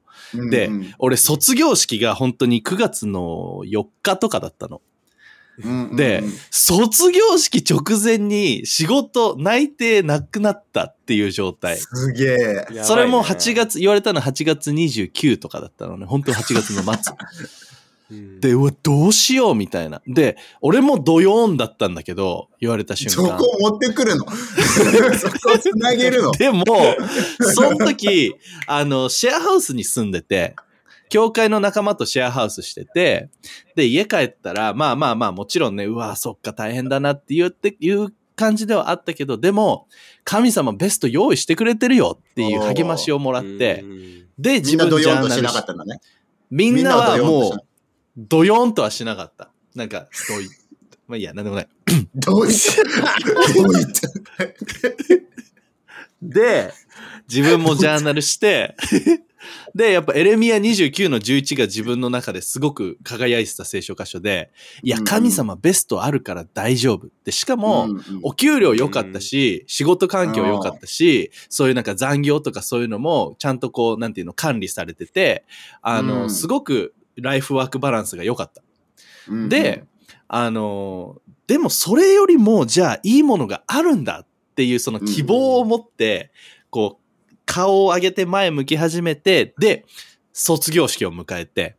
[0.50, 4.76] でうんうん俺、卒業式が本当に9月の4日とかだったの。
[4.76, 4.80] う
[5.68, 11.76] んうんで卒業式直前に仕事内定なくなったっていう状態。
[11.76, 12.82] すげえ。
[12.82, 16.06] それも8月、言われたの8月29とかだったのね。
[16.06, 17.12] 本当に8月の末。
[18.10, 20.02] うんで、うわ、どうしようみたいな。
[20.06, 23.38] で、俺もドヨーンだったんだけど、言われた瞬間。
[23.38, 24.24] そこ持ってくるの
[25.16, 26.64] そこつなげるのでも、
[27.54, 28.34] その時、
[28.66, 30.56] あの、シェアハウスに住んでて、
[31.10, 33.28] 教会の仲間とシェアハウスしてて、
[33.74, 39.86] で、家帰ったら、まあまあまあ、もちろんね、うわ、そっか、大変だなって言って、いう感じではあったけど、でも、
[40.24, 46.00] 神様ベスト用意してくれてるよっていう励ましをもらってう、んで、み自分んなドヨンとジャーナルしなかったんだね。
[46.50, 47.52] みんなはもう
[48.20, 49.50] ドヨンとしな、ドヨンとはしなかった。
[49.74, 50.48] なんか、ドイ、
[51.06, 51.68] まあいいや、なんでもない。
[52.14, 52.52] どうい
[53.54, 53.86] どうい
[56.22, 56.72] で、
[57.28, 58.76] 自分もジャーナルして、
[59.74, 64.50] で、やっぱエレミア29の11が自分の中ですごく輝いてた聖書箇所で、
[64.82, 67.08] いや、うん神様ベストあるから大丈夫。
[67.24, 67.88] で、しかも、
[68.22, 75.44] お給料良かったし、仕事環境良かったし、そういうなんか残業とかそういうのも、ちゃんとこう、なんていうの、管理されてて、
[75.82, 78.62] あの、うんすごくライフワークバランスが良かった。
[79.28, 79.84] うんで、
[80.28, 86.30] あの、でもそれよりも、じゃあいいものがあるんだっていうその希望を持って、
[86.70, 89.84] こう、顔を上げて前向き始めて、で、
[90.32, 91.76] 卒業式を迎えて、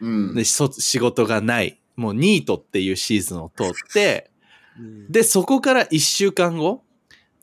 [0.00, 0.34] うん。
[0.34, 1.80] で、そ仕事がない。
[1.96, 4.30] もうニートっていうシーズンを通って、
[4.78, 5.12] うん。
[5.12, 6.82] で、そこから1週間後、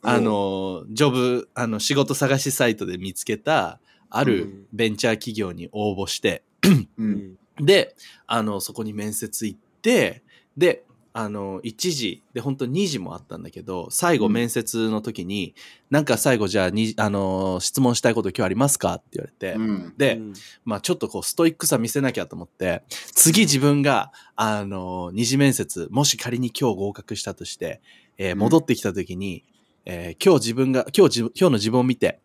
[0.02, 4.26] あの、ジョブ、あの、仕事探しサイトで見つけた、あうん。
[4.26, 7.10] るベンチャー企業に応募して、ううん。
[7.10, 7.94] んで、
[8.26, 10.22] あの、そこに面接行って、
[10.56, 14.32] で、あの、1時、で、本当2時もあったんだけど、最後うん。
[14.32, 15.54] 面接の時に、
[15.90, 18.94] なんか最後じゃあに、あの、質問したいこと今日ありますか？
[18.94, 19.94] って言われて、うん。
[19.98, 20.32] で、うん。
[20.64, 27.80] まあちょっとこうストイックさ見せなきゃと思って、次自分が、あの、二次面接、もし仮に今日合格したとして、
[28.16, 29.44] えーうん戻ってきた時に、
[29.84, 32.20] えー今日自分が、今日自分、今日の自分を見て、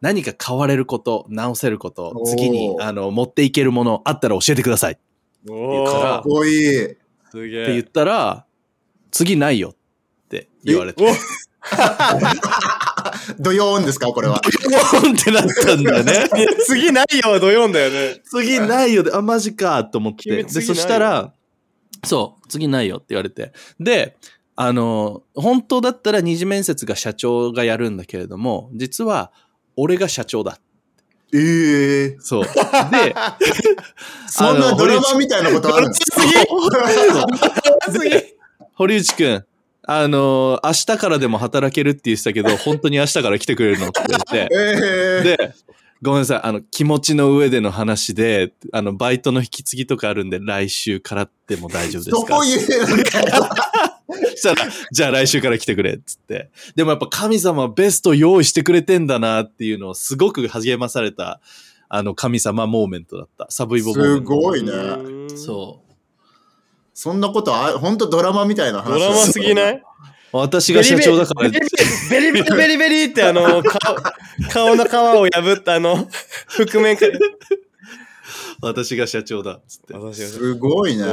[0.00, 4.98] 何か変われること、直せること次に、あの、持っていけるものあったら教えてください
[5.46, 6.96] かっこいい。
[7.30, 7.72] すげえ。
[7.72, 8.46] 言ったら、
[9.10, 9.76] 次ないよっ
[10.28, 11.06] て言われて、お
[13.38, 14.40] ドヨ ーンですかこれは。
[14.92, 16.28] ポンってなったんだよね。
[16.66, 18.20] 次ないよは土曜だよね。
[18.24, 20.22] 次ないよで、あ、マジかと思って。
[20.24, 21.32] 君で、そしたら、
[22.04, 23.52] そう、次ないよって言われて。
[23.80, 24.16] で、
[24.54, 29.32] あの、本当だったら二次面接が社長がやるんだけれども、実は、
[29.76, 30.58] 俺が社長だ。
[31.34, 32.44] ええそう。
[32.46, 32.50] で、
[34.28, 36.22] そんなドラマみたいなことあるんですか？
[37.92, 38.00] 次
[38.74, 39.44] 堀内くん、
[39.86, 44.54] あの、明日からでも働けるって言ってたけど、本当に明日から来てくれるのって言われて。
[44.54, 45.54] ええで、
[46.06, 46.40] ごめんなさい。
[46.42, 52.34] あの、気持ちの上での話で、あの、バイトの引き継ぎとかあるんで、来週からでも大丈夫ですか？
[52.36, 53.56] そういう、なんか、
[54.36, 56.50] したら、じゃあ来週から来てくれ、っつって。
[56.74, 61.40] でもやっぱ神様はベスト用意してくれてんだなっていうのをすごく励まされた、
[61.88, 63.46] あの、神様 moment だった。
[63.50, 64.16] サブイボ moment。
[64.18, 64.72] すごいね。
[64.72, 65.92] うんそう。
[66.94, 69.82] そんなことあ、本当ドラマみたいな話ドラマすぎない？
[70.32, 71.60] 私が社長だからベリ
[72.10, 73.96] ベリベリベリベリベリって あの、顔、
[74.50, 76.08] 顔の皮を破ったあの、
[76.48, 77.18] 覆面から。
[78.60, 79.94] 私が社長だ、つって。
[79.94, 81.04] 私がすすごいね。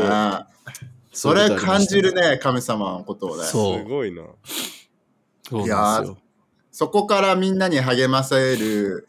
[1.12, 2.32] それ感じるね。
[2.32, 3.44] ね、神様のことをね。
[3.44, 4.24] そうごいな。
[5.48, 6.18] そうなんですよ。
[6.72, 9.08] そこからみんなに励ませる、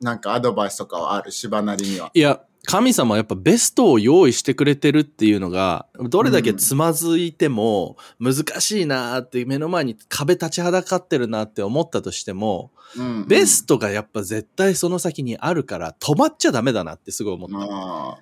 [0.00, 2.10] なんかアドバイスとかはある、芝なりには。
[2.14, 17.50] いや、神様はやっぱベストを用意してくれてるっていうのが、どれだけつまずいても難しいなーって目の前に壁立ちはだかってるなって思ったとしても、うんベストがやっぱ絶対その先にあるから止まっちゃダメだなってすごい思っ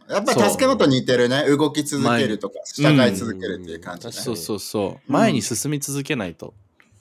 [0.08, 0.14] た。
[0.14, 1.44] やっぱり助けのと似てるね。
[1.48, 4.12] 動き続けるとか、従い続けるっていう感じね。
[4.12, 4.88] そうそうそう。
[4.90, 6.54] うん前に進み続けないと。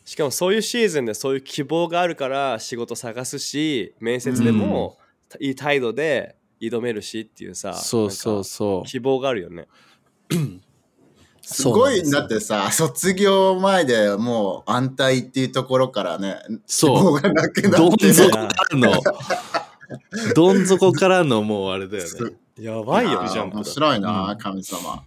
[0.04, 4.98] しかもそういうシーズンでそういう希望があるから仕事探すし、面接でも
[5.40, 6.36] いい態度で
[6.70, 9.68] 挑めるしっていうさ、そうそうそか希望があるよね。
[11.42, 17.70] すごい、だってさ、卒業前でもう安泰っていうところからね、そう希望がなくう。
[17.70, 19.02] どんなって底からの、
[20.34, 22.32] どん底からのもうあれだよね。
[22.60, 23.62] やばいよジャンプだ。
[23.62, 25.04] 面白いな、うん神様。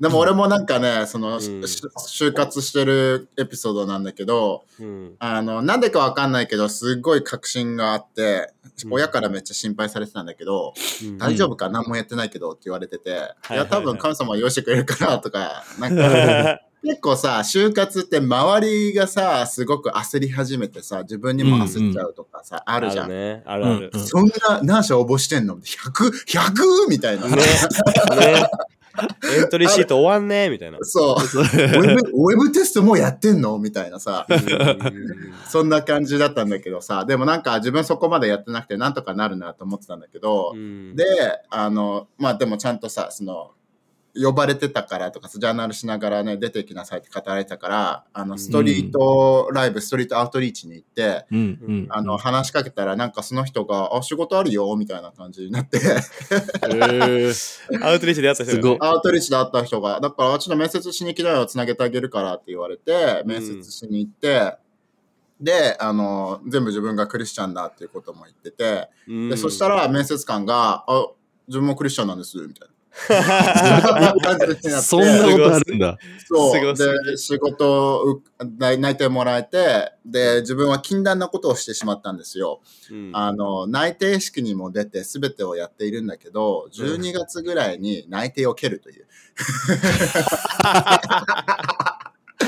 [0.00, 5.14] でも俺もなんかね、その、んし就活してるエピソードなんだけど、うん。
[5.18, 11.68] あの、なんでかわかんないけど、すっごい確信があって、うん親からめっちゃ心配されてたんだけど、うん大丈夫か？
[11.68, 23.08] 何もやってないけどって言われてて、いや、多分神様は用意してくれるからとか、なんか、 結構さ、就活って周りがさ、すごく焦り始めてさ、自分にも焦っちゃうとかさ、あるじゃん。
[23.08, 23.42] ね。
[23.46, 23.90] あるある。
[23.92, 26.88] うんうんそんな何社応募してんの ?100、100?
[26.88, 27.26] みたいな。
[27.26, 27.34] ね。
[27.34, 27.42] ね。
[29.38, 30.78] エントリーシート終わんねみたいな。
[30.82, 31.16] そう。
[31.38, 33.58] ウェブ、ウェブテストもうやってんの？
[33.58, 34.26] みたいなさ。
[34.28, 34.38] うん
[35.48, 41.04] そんな感じだったんだけどさ、でもなんか自分そこまでやってなくてなんとかなるなと思ってたんだけど、うんで、
[41.50, 43.52] あの、まあでもちゃんとさ、その、
[44.14, 51.86] 呼ばれてたからとか、ジャーナルしながらね、出てきなさいって語られてたから、あの、ストリートライブ、ストリートアウトリーチに行って、うんうん。
[51.90, 57.84] あの、話しかけたら、なんかその人が、あ、仕事あるよ、みたいな感じになって、えー。
[57.84, 58.56] アウトリーチで会った人が。
[58.56, 64.56] ねすごいアウトリーチで会った人が、だから、ちょっと面接しに来たよ、つなげてあげるからって言われて、面接しに行って、
[65.40, 69.28] で、あの、全部自分がクリスチャンだっていうことも言ってて、うん。
[69.28, 71.06] で、そしたら面接官が、あ、
[71.46, 72.74] 自分もクリスチャンなんです、みたいな。
[74.82, 75.98] そんなことあるんだ。
[76.26, 76.74] そう。
[76.74, 78.22] で、仕事をう
[78.58, 82.60] 内定もらえて、で、自分は禁断なことをしてしまったんですよ。
[82.90, 89.06] うんあの、内定式にも出て全てをやっているんだけど、12月ぐらいに内定を蹴るという。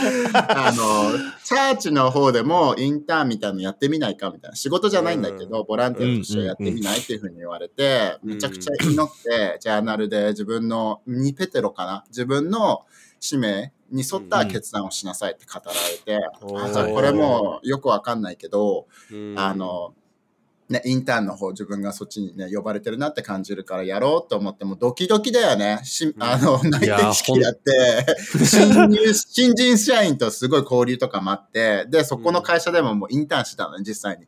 [0.34, 1.12] あの、
[1.44, 4.56] チャーチの方でもインターンみたいなのやってみないかみたいな。
[4.56, 8.30] 仕事じゃないんだけど、ボランティアとしてやってみないっていうふうに言われて、うん。
[8.34, 12.04] めちゃくちゃ祈って、ジャーナルで自分の、ニペテロかな？
[12.08, 12.82] 自分の
[13.18, 16.94] 使命に沿った決断をしなさいって語られて、うん。
[16.94, 19.34] これもよくわかんないけど、うん。
[19.38, 19.94] あの、
[20.70, 25.80] ね、インターンの方自分がそっちにね、呼ばれてるなって感じるからやろうと思ってもドキドキだよね。
[25.82, 28.06] しあの、内定式やって、
[28.44, 34.26] 新入、新人社員とすごい交流とかもあって、で、そこの会社でももうインターンしてたのね、実際に。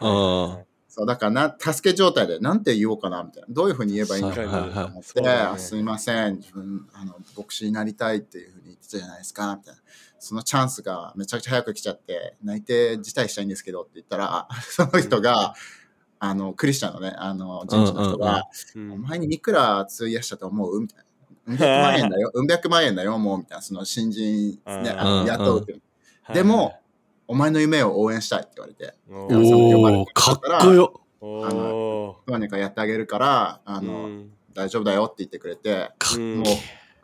[0.00, 3.48] うんそう、だからな、助け状態で、なんて言おうかな、みたいな。
[3.50, 9.80] どういうふうに言えばいいのかはいなと思って、ねあすいません、自分、あの、牧師になりたいっていうふうに言ってたじゃないですか、みたいな。
[10.20, 15.54] そのチャンスがめちゃくちゃ早く来ちゃって、内定辞退したいんですけどって言ったら、 その人が、
[16.30, 18.92] あの、クリスチャンのね、あの、人事の人が、うん。
[18.92, 21.04] お前にいくら費やしたと思うみたいな。
[21.46, 23.62] うん百万円だよ、うん百万円だよ、もう、みたいな。
[23.62, 25.78] その新人、ね、あのうん雇うって
[26.32, 26.80] でも、
[27.26, 31.00] お前の夢を応援したいって言われて、おおかっこよ。
[31.20, 34.30] おあどうにかやってあげるから、あの、うん。
[34.54, 36.44] 大丈夫だよって言ってくれて、もう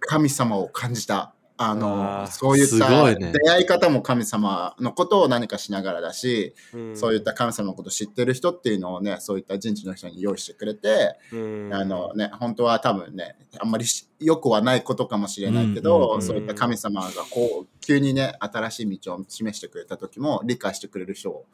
[0.01, 1.35] 神様を感じた。
[1.63, 6.97] あの、あーそういった出会い方も神様のことを何かしながらだし、うん。
[6.97, 11.71] そういった神様のことを知ってる人っていうのをね、そういった人事の人に用意してくれて、うん。
[11.71, 21.45] あのね、本当は多分ね、あんまりし良くはないことかもしれないけど、そういった神様がこう、急にね、新しい道を示してくれた時も、理解してくれる人を、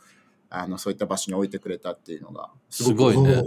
[0.51, 3.43] あの、そういった場所に置いてくれたっていうのが、すごいね。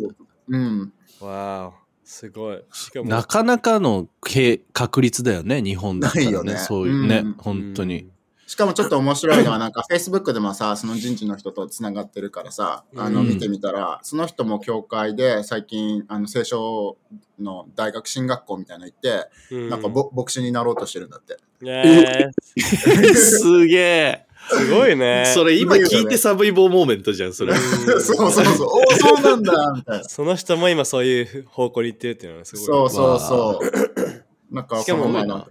[0.50, 0.94] うん。
[1.22, 2.64] わーすごい。
[2.74, 6.26] しかも、なかなかのけ確率だよね、日本だったらね。
[6.26, 8.10] ないよねそういうね、うん本当に。
[8.48, 16.98] しかもちょっと面白いのは、なんか Facebook でもさ、その人事の人とつながってるからさ、あの、うん見てみたら、その人も教会で最近、あの、聖書
[17.40, 21.38] の大学進学校みたいなの行って、うんなんかぼ牧師になろうとしてるんだって。
[21.62, 24.29] ねえすげえ。
[24.50, 25.32] すごいね。
[25.34, 27.54] それ今聞いてサブイボーモーメントじゃん、それ。
[27.54, 27.60] うん
[28.02, 30.04] そうそうそう、おお、そうなんだみたいな。
[30.04, 32.66] その人も今そういう方向に行ってるっていうのはすごい。
[32.66, 33.60] そうそうそ
[34.52, 34.56] う。
[34.56, 35.48] なんか、しかも前の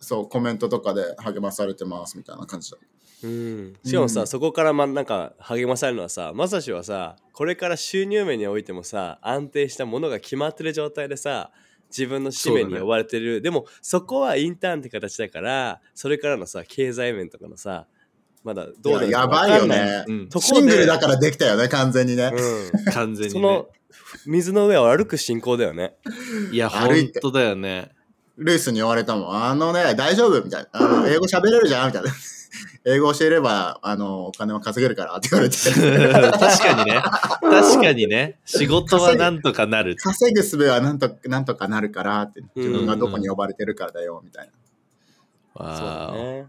[0.00, 2.78] そう、コメントとかで励まされてますみたいな感じだ。
[3.22, 11.50] うん、しかもさ、うんそこからまなんか励まされるのはさまさしはさこれから収入面においてもさ安定したものが決まってる状態でさ
[11.90, 17.88] 自分の使命に追われてる、でもそこはインターンって形だからそれからのさ経済面とかのさ
[18.42, 20.04] まだどうなるかいややばいよわかんないね。
[20.06, 22.32] うんシングルだからできたよね、完全にね。
[22.32, 23.68] うん、 完全に、ねその。
[24.26, 25.94] 水の上を歩く進行だよね。
[26.50, 27.90] いや、歩いて本当だよね。
[28.36, 29.44] ルイスに言われたもん。
[29.44, 30.68] あのね、大丈夫みたいな。
[30.72, 32.10] あの英語喋れるじゃんみたいな。
[32.86, 35.56] 英語教えれば、あの、お金を稼げるからって言われて。
[35.60, 37.02] 確かにね。
[37.42, 38.40] 確かにね。
[38.46, 39.96] 仕事はなんとかなる。
[39.96, 42.42] 稼ぐ術はなんとなんとかなるからって。
[42.56, 44.50] 自分がどこに呼ばれてるからだよ、みたい
[45.54, 45.76] な。
[45.76, 46.46] そうだわーね。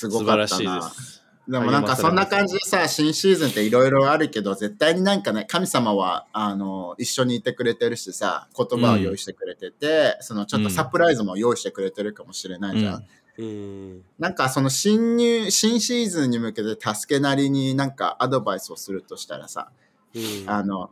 [0.00, 0.82] すごか素晴らしいでったな。
[0.90, 1.20] す。
[1.48, 12.94] でもなんかそんな感じでさ、新シーズンっていろいろあるけど、絶対になんかね、神様は、あの、一緒にいてくれてるしさ、言葉を用意してくれてて、そのちょっとサプライズも用意してくれてるかもしれないじゃん。
[12.94, 13.04] うん
[13.38, 14.04] うん。
[14.18, 19.70] なんかその新入、新シーズンに向けて助けなりになんかアドバイスをするとしたらさ、
[20.14, 20.90] うんあの、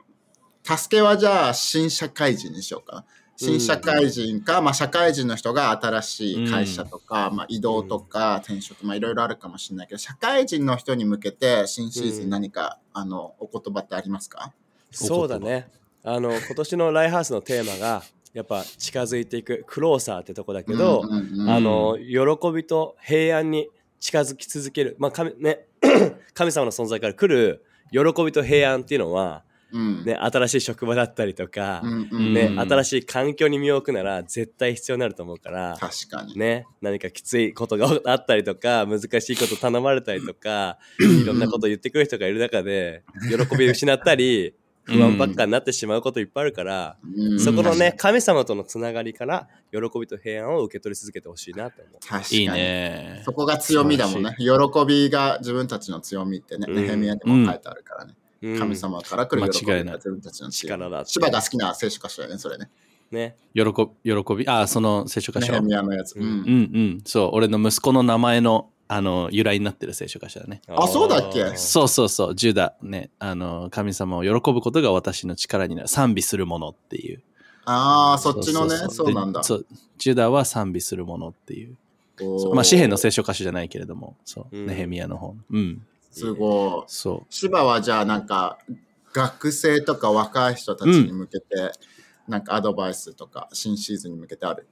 [0.64, 3.04] 助けはじゃあ新社会人にしようかな。
[3.40, 14.52] 新社会人か、まあ社会人の人が新しい会社とか、まあ移動とか転職、まあいろいろあるかもしれないけど、社会人の人に向けて新シーズン何か、あの、お言葉ってありますか？
[14.90, 15.70] そうだね。
[16.02, 21.48] あの今年のライハウスのテーマがやっぱ近づいていくクローサーってとこだけど、うんうんうん。
[21.50, 23.68] あの喜びと平安に
[24.00, 25.66] 近づき続ける、まあ神ね、
[26.34, 36.38] 神様の存在から来る喜びと平安っていうのは、うんね、新しい職場だったりとか、うんうんねうん新しい環境に身を置くなら絶対必要になると思うから、確かに。
[36.38, 44.54] ね、何かきついことがあったりとか難しいこと頼まれたりとか いろんなこと言ってくる人がいる中で喜びを失ったり
[44.88, 51.94] 不安ばっかになってしまうこといっぱいあるから、うんそこのね、神様とのつながりから喜びと平安を受け取り続けてほしいなと思う。
[52.00, 52.38] 確かに。
[52.38, 53.32] いいねそ。
[53.32, 54.34] こが強みだもんね。
[54.38, 54.46] 喜
[54.86, 58.14] びが自分たちの強みってね、うんネヘミヤにも書いてあるからね。
[58.22, 62.70] うん神様から来る喜びが自分たちの力だって千葉が好きな聖書箇所だよね、それね。
[63.10, 63.36] ね。
[63.54, 63.62] 喜
[64.04, 64.48] び、喜び。
[64.48, 65.52] あ、その聖書箇所。
[65.52, 66.16] ネヘうんミヤのやつ。
[66.16, 66.32] うんうんう
[66.96, 67.00] ん。
[67.04, 70.62] そう、俺の息子の名前の、あの、由来になってる聖書箇所だね。
[70.68, 71.56] あそうだっけ？
[71.56, 72.74] そうそうそう、10だ。
[72.82, 73.10] ね。
[73.18, 75.88] あの、神様を喜ぶことが私の力になる。
[75.88, 77.22] 賛美するものっていう。
[77.64, 81.76] ああ、そっちのね、うそうなんだジュダは賛美するものっていう。
[82.54, 85.44] まあ、詩篇の聖書歌詞じゃないけれども、そう、うんネヘミヤの本。
[85.50, 85.86] うん。
[86.10, 86.84] すごい。
[86.88, 87.26] そう。
[87.30, 88.58] 芝はじゃあなんか、
[89.12, 91.46] 学生とか若い人たちに向けて、
[92.28, 94.68] なんかアドバイスとか、新シーズンに向けてある？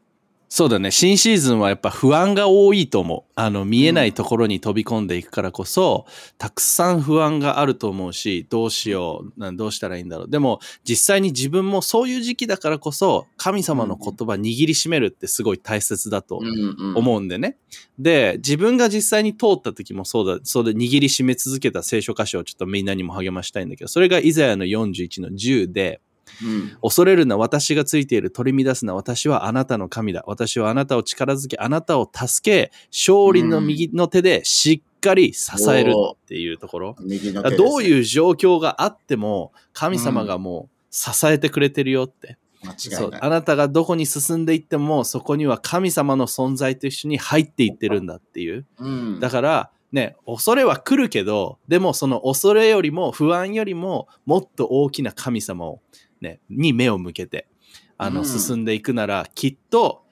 [0.49, 0.93] そうだね。
[0.93, 3.33] 新シーズンはやっぱ不安が多いと思う。
[3.35, 6.07] あの、見えないところに飛び込んでいくからこそ、
[6.39, 10.31] たくさん不安があると思うし、どうしよう、などうしたらいいんだろう。
[10.31, 16.97] でも、実際に自分もそういう時期だからこそ、神様の言葉握りしめるってすごい大切だとうんうん。
[16.97, 17.57] 思うんでね。
[17.99, 26.01] で、自分が実際に通った時もそうだ、そうで握りしめ続けた聖書箇所をちょっとみんなにも励ましたいんだけど、それがイザヤの41の10で、
[26.43, 30.25] うん恐れるな、私がついている、取り乱すな、私はあなたの神だ。
[30.27, 36.97] 私はあなたを力づけ、あなたを助け、勝利の右の手でしっかり支えるっていうところ。
[37.01, 42.39] 右どうういう状況があっても、神様がもう支えてくれてるよって。
[42.63, 43.01] 間違いない。
[43.01, 48.67] そうあなたがどこに進んでいっても、そこには神様の存在と一緒に入っていってるんだっていう。
[48.79, 55.81] うんだから、ね、恐れは来るけど、でもその恐れよりも不安よりももっと大きな神様を、
[56.21, 57.49] ね、に目を向けて、
[57.97, 60.05] あの、うん進んでいくなら、きっと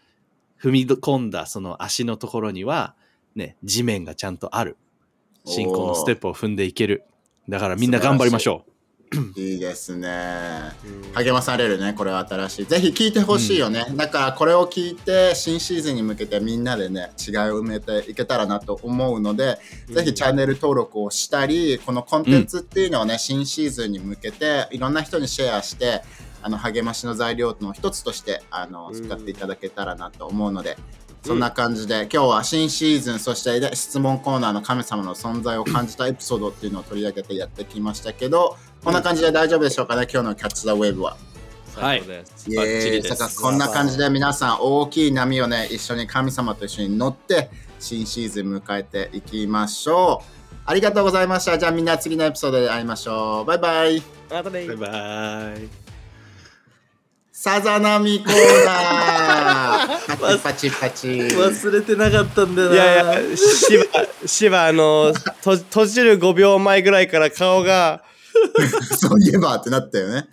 [0.59, 2.95] 踏み込んだその足のところには、
[3.37, 4.79] ね、地面がちゃんとある。
[5.45, 7.05] 信仰のステップを踏んでいける。
[7.47, 8.65] だからみんな頑張りましょ
[9.37, 10.73] いいですね。
[10.85, 12.67] うん励まされるね、これは新しい。
[12.67, 13.87] ぜひ聞いてほしいよね。
[13.95, 26.03] だからこれを聞いて、新シーズンに向けてみんなでね、違いを埋めていけたらなと思うので、ぜひチャンネル登録をしたり、このコンテンツっていうのをね、新シーズンに向けて、いろんな人にシェアして、
[26.43, 30.77] あの励ましの材料の一つとしてあのうん使っていただけたらなと思うので、
[31.25, 41.17] そんな感じで、今日は新シーズン、そしてで質問コーナーの神様の存在を感じたエピソードっていうのを取り上げてやってきましたけど、こんな感じで大丈夫でしょうかね、今日のキャッチ・ザ・ウェーブは。
[41.75, 42.51] 最高です。
[42.51, 47.51] イエーこんな感じで皆さん大きい波をね一緒に神様と一緒に乗って
[47.81, 54.69] 新シーズン迎えていきましょうありがとうございましたじゃあみんな次のエピソードで会いましょうバイバイまたねう。
[54.69, 55.84] バイバイ。
[57.45, 60.17] さざ波コーナー。
[60.17, 61.09] パチパチパチ。
[61.09, 62.75] 忘れてなかったんだよな。
[62.75, 63.85] いやいや、しば、
[64.27, 68.03] しば、あの、と閉じる5秒前ぐらいから顔が、
[68.99, 70.27] そういえばってなったよね。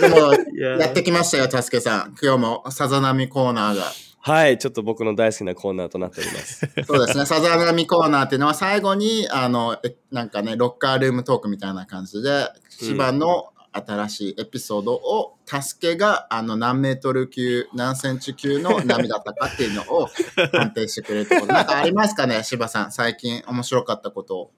[0.00, 2.14] でもいややってきましたよたすけさん。
[2.22, 3.92] 今日もさざ波コーナーが。
[4.24, 6.66] はい、ちょっと僕の大好きなコーナーとなっております。
[6.86, 20.08] そうですね、さざ波コーナーっていうのは最後に、あの、えなんかね、ロッカールームトークみたいな感じで、芝の新しいエピソードを、助けが、あの、何メートル級、何センチ級の波だったかっていうのを
[20.52, 21.52] 判定してくれるってこと。
[21.52, 22.92] なんかありますかね、 芝さん。
[22.92, 24.50] 最近面白かったことを。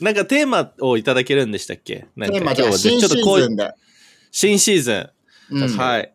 [0.00, 3.72] なんかテーマをいただけるんでしたっけテーマじゃ新シーズンで。
[4.30, 5.10] 新シーズン。
[5.50, 6.14] うんはい。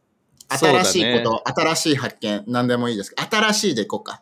[0.50, 4.22] 新しいこと、新しい発見、何でもいいですけど、新しいでいこうか。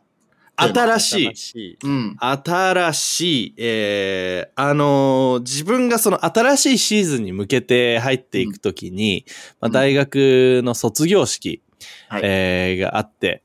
[0.63, 1.35] 新しい。
[1.35, 1.77] しい。
[1.83, 2.15] うん。
[2.19, 9.25] 新しい、えー、あのー自分がその新しいシーズンに向けて入っていくときに、
[9.59, 11.61] まあ、うん大学の卒業式、
[12.09, 12.21] はい。
[12.23, 13.43] えーがあって、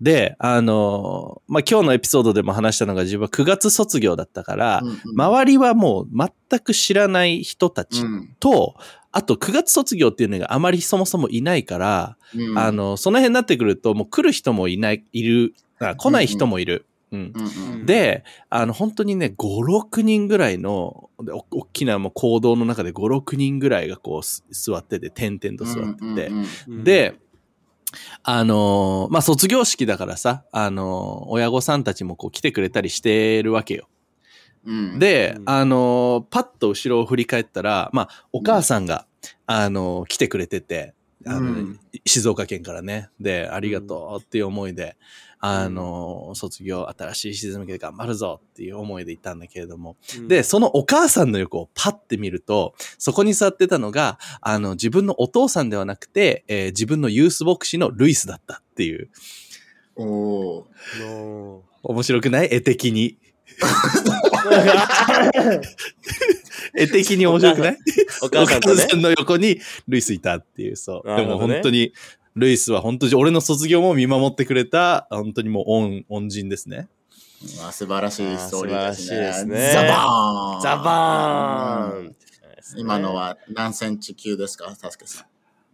[0.00, 6.08] で、あのーまあ、今日のエピソードでも話したのが自分は9月卒業だったから、うんうん周りはもう
[6.50, 8.74] 全く知らない人たちうんと、
[9.12, 16.86] あと9月卒業っていうのがあまりそもそもいないから、うんあの、その辺になってくるともう来る人もいない、いる、あ来ない人もいる。
[17.12, 17.32] うん。
[17.34, 17.86] うんうん。
[17.86, 21.10] で、あの、本当にね、5、6人ぐらいの、
[21.50, 26.84] 大きなもう行動の中で5、6人ぐらいがこうす座ってて、点々と座ってて、うんうんうん。
[26.84, 27.14] で、
[28.24, 33.88] あのーまあ、卒業式だからさ、あのー親御さんたちもこう来てくれたりしてるわけよ。
[34.64, 35.42] うん、で、うん。
[35.46, 39.06] あのーパッと後ろを振り返ったら、まあ、お母さんが、
[39.46, 41.80] あのー来てくれてて、あのうん。
[42.04, 43.08] 静岡県からね。
[43.20, 44.96] で、ありがとうっていう思いで、
[45.48, 59.10] あのー卒業、新しいシーズン向けて頑張るぞっていう思いで行ったんだけれども、うんで、、そのお母さんの横をパッて見ると、そこに座ってたのが、あの、自分のお父さんではなくて、えー自分のユース牧師のルイスだったっていう。
[59.96, 60.64] おー
[61.00, 62.48] の面白くない？
[62.50, 63.18] 絵的に。
[66.74, 67.78] 絵的に面白くない？
[68.22, 68.58] お母さ
[68.96, 69.00] ん。
[69.00, 71.08] の横にルイスいたっていう、そう。
[71.16, 71.92] でも本当に、
[72.36, 76.88] ルイスは本当に俺の卒業も見守ってくれた、本当にもう恩、恩人ですね。
[77.60, 79.32] うわ素晴らしいストーリーですね。
[79.32, 82.16] すねザバーンザバーン
[82.76, 85.26] 今のは何センチ級ですか、たすけさん。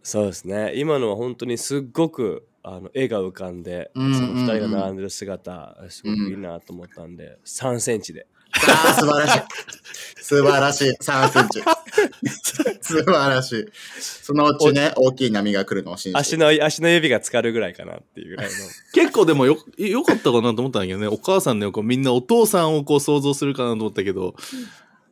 [0.03, 0.73] そうですね。
[0.75, 8.25] 今のは本当にすっごくあの絵が浮かんで、うんうんうんその二人が並んでる姿、すごくいいなと思ったんで、3センチで。
[8.53, 9.41] ああ、素晴らしい。
[10.23, 10.89] 素晴らしい。
[10.91, 11.61] 3センチ。
[12.81, 13.65] 素晴らしい。
[13.99, 16.19] そのうちね、大きい波が来るのを信じて。
[16.19, 18.51] 足の、足の指が浸かるぐらいかなっていうぐらいの。
[18.93, 21.07] 結構でもよ、よかったかなと思ったんだけどね。
[21.07, 24.35] お母さんの横、みんなお父さんをこう想像するかなと思ったけど、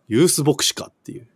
[0.08, 1.28] ユース牧師かっていう。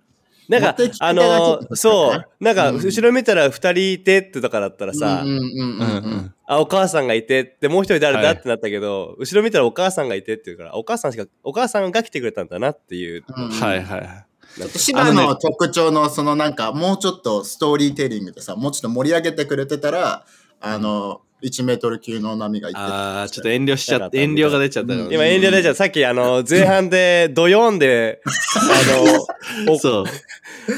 [0.47, 6.33] なんかあのそう、なんか、うん後ろ見たら二人いてってとかだったらさ、うんうんうんうんうん。
[6.45, 13.23] あ、お母さんがいてって、もう一人誰だはいってなったけど、後ろ見たらお母さんがいてって言うから、お母さんしか、お母さんが来てくれたんだなっていう。
[13.27, 14.25] うんはいはい。
[14.55, 20.25] ちょっと芝の特徴のそのなんかもうちょっとストーリーテリングでさもうちょっと盛り上げてくれてたら
[20.61, 25.75] あの1メートル級の波がいってああ、ちょっと遠慮しちゃった遠慮が出ちゃったうん今遠慮出ちゃう。
[25.75, 30.05] さっきあの、前半でドヨンで、あの、おそう。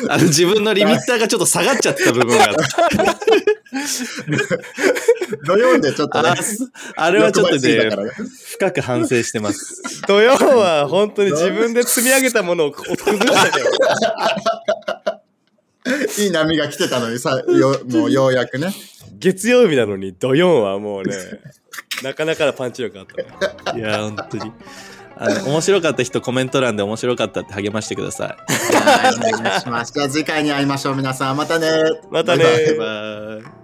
[0.09, 3.17] あの自分のリミッターがちょっと下がっちゃった部分があった。
[5.45, 7.89] 土曜でちょっとねあすあれはちょっとね
[8.53, 9.81] 深く反省してます。
[10.07, 15.16] ドヨンは本当に自分で積み上げたものを崩したけど。
[16.19, 18.73] いい波が来てたのにさよもうようやくね
[19.19, 21.15] 月曜日なのにドヨンはもうね、
[22.03, 23.79] なかなかのパンチ力あったね。
[23.79, 24.51] いや、本当に。
[25.19, 31.67] あの、面白かった人コメント欄で面白かったって励ましてくださはいお願いしますじゃあ次回に会いましょう皆さんまたね
[32.11, 32.43] またね。
[32.43, 33.56] バイバイ。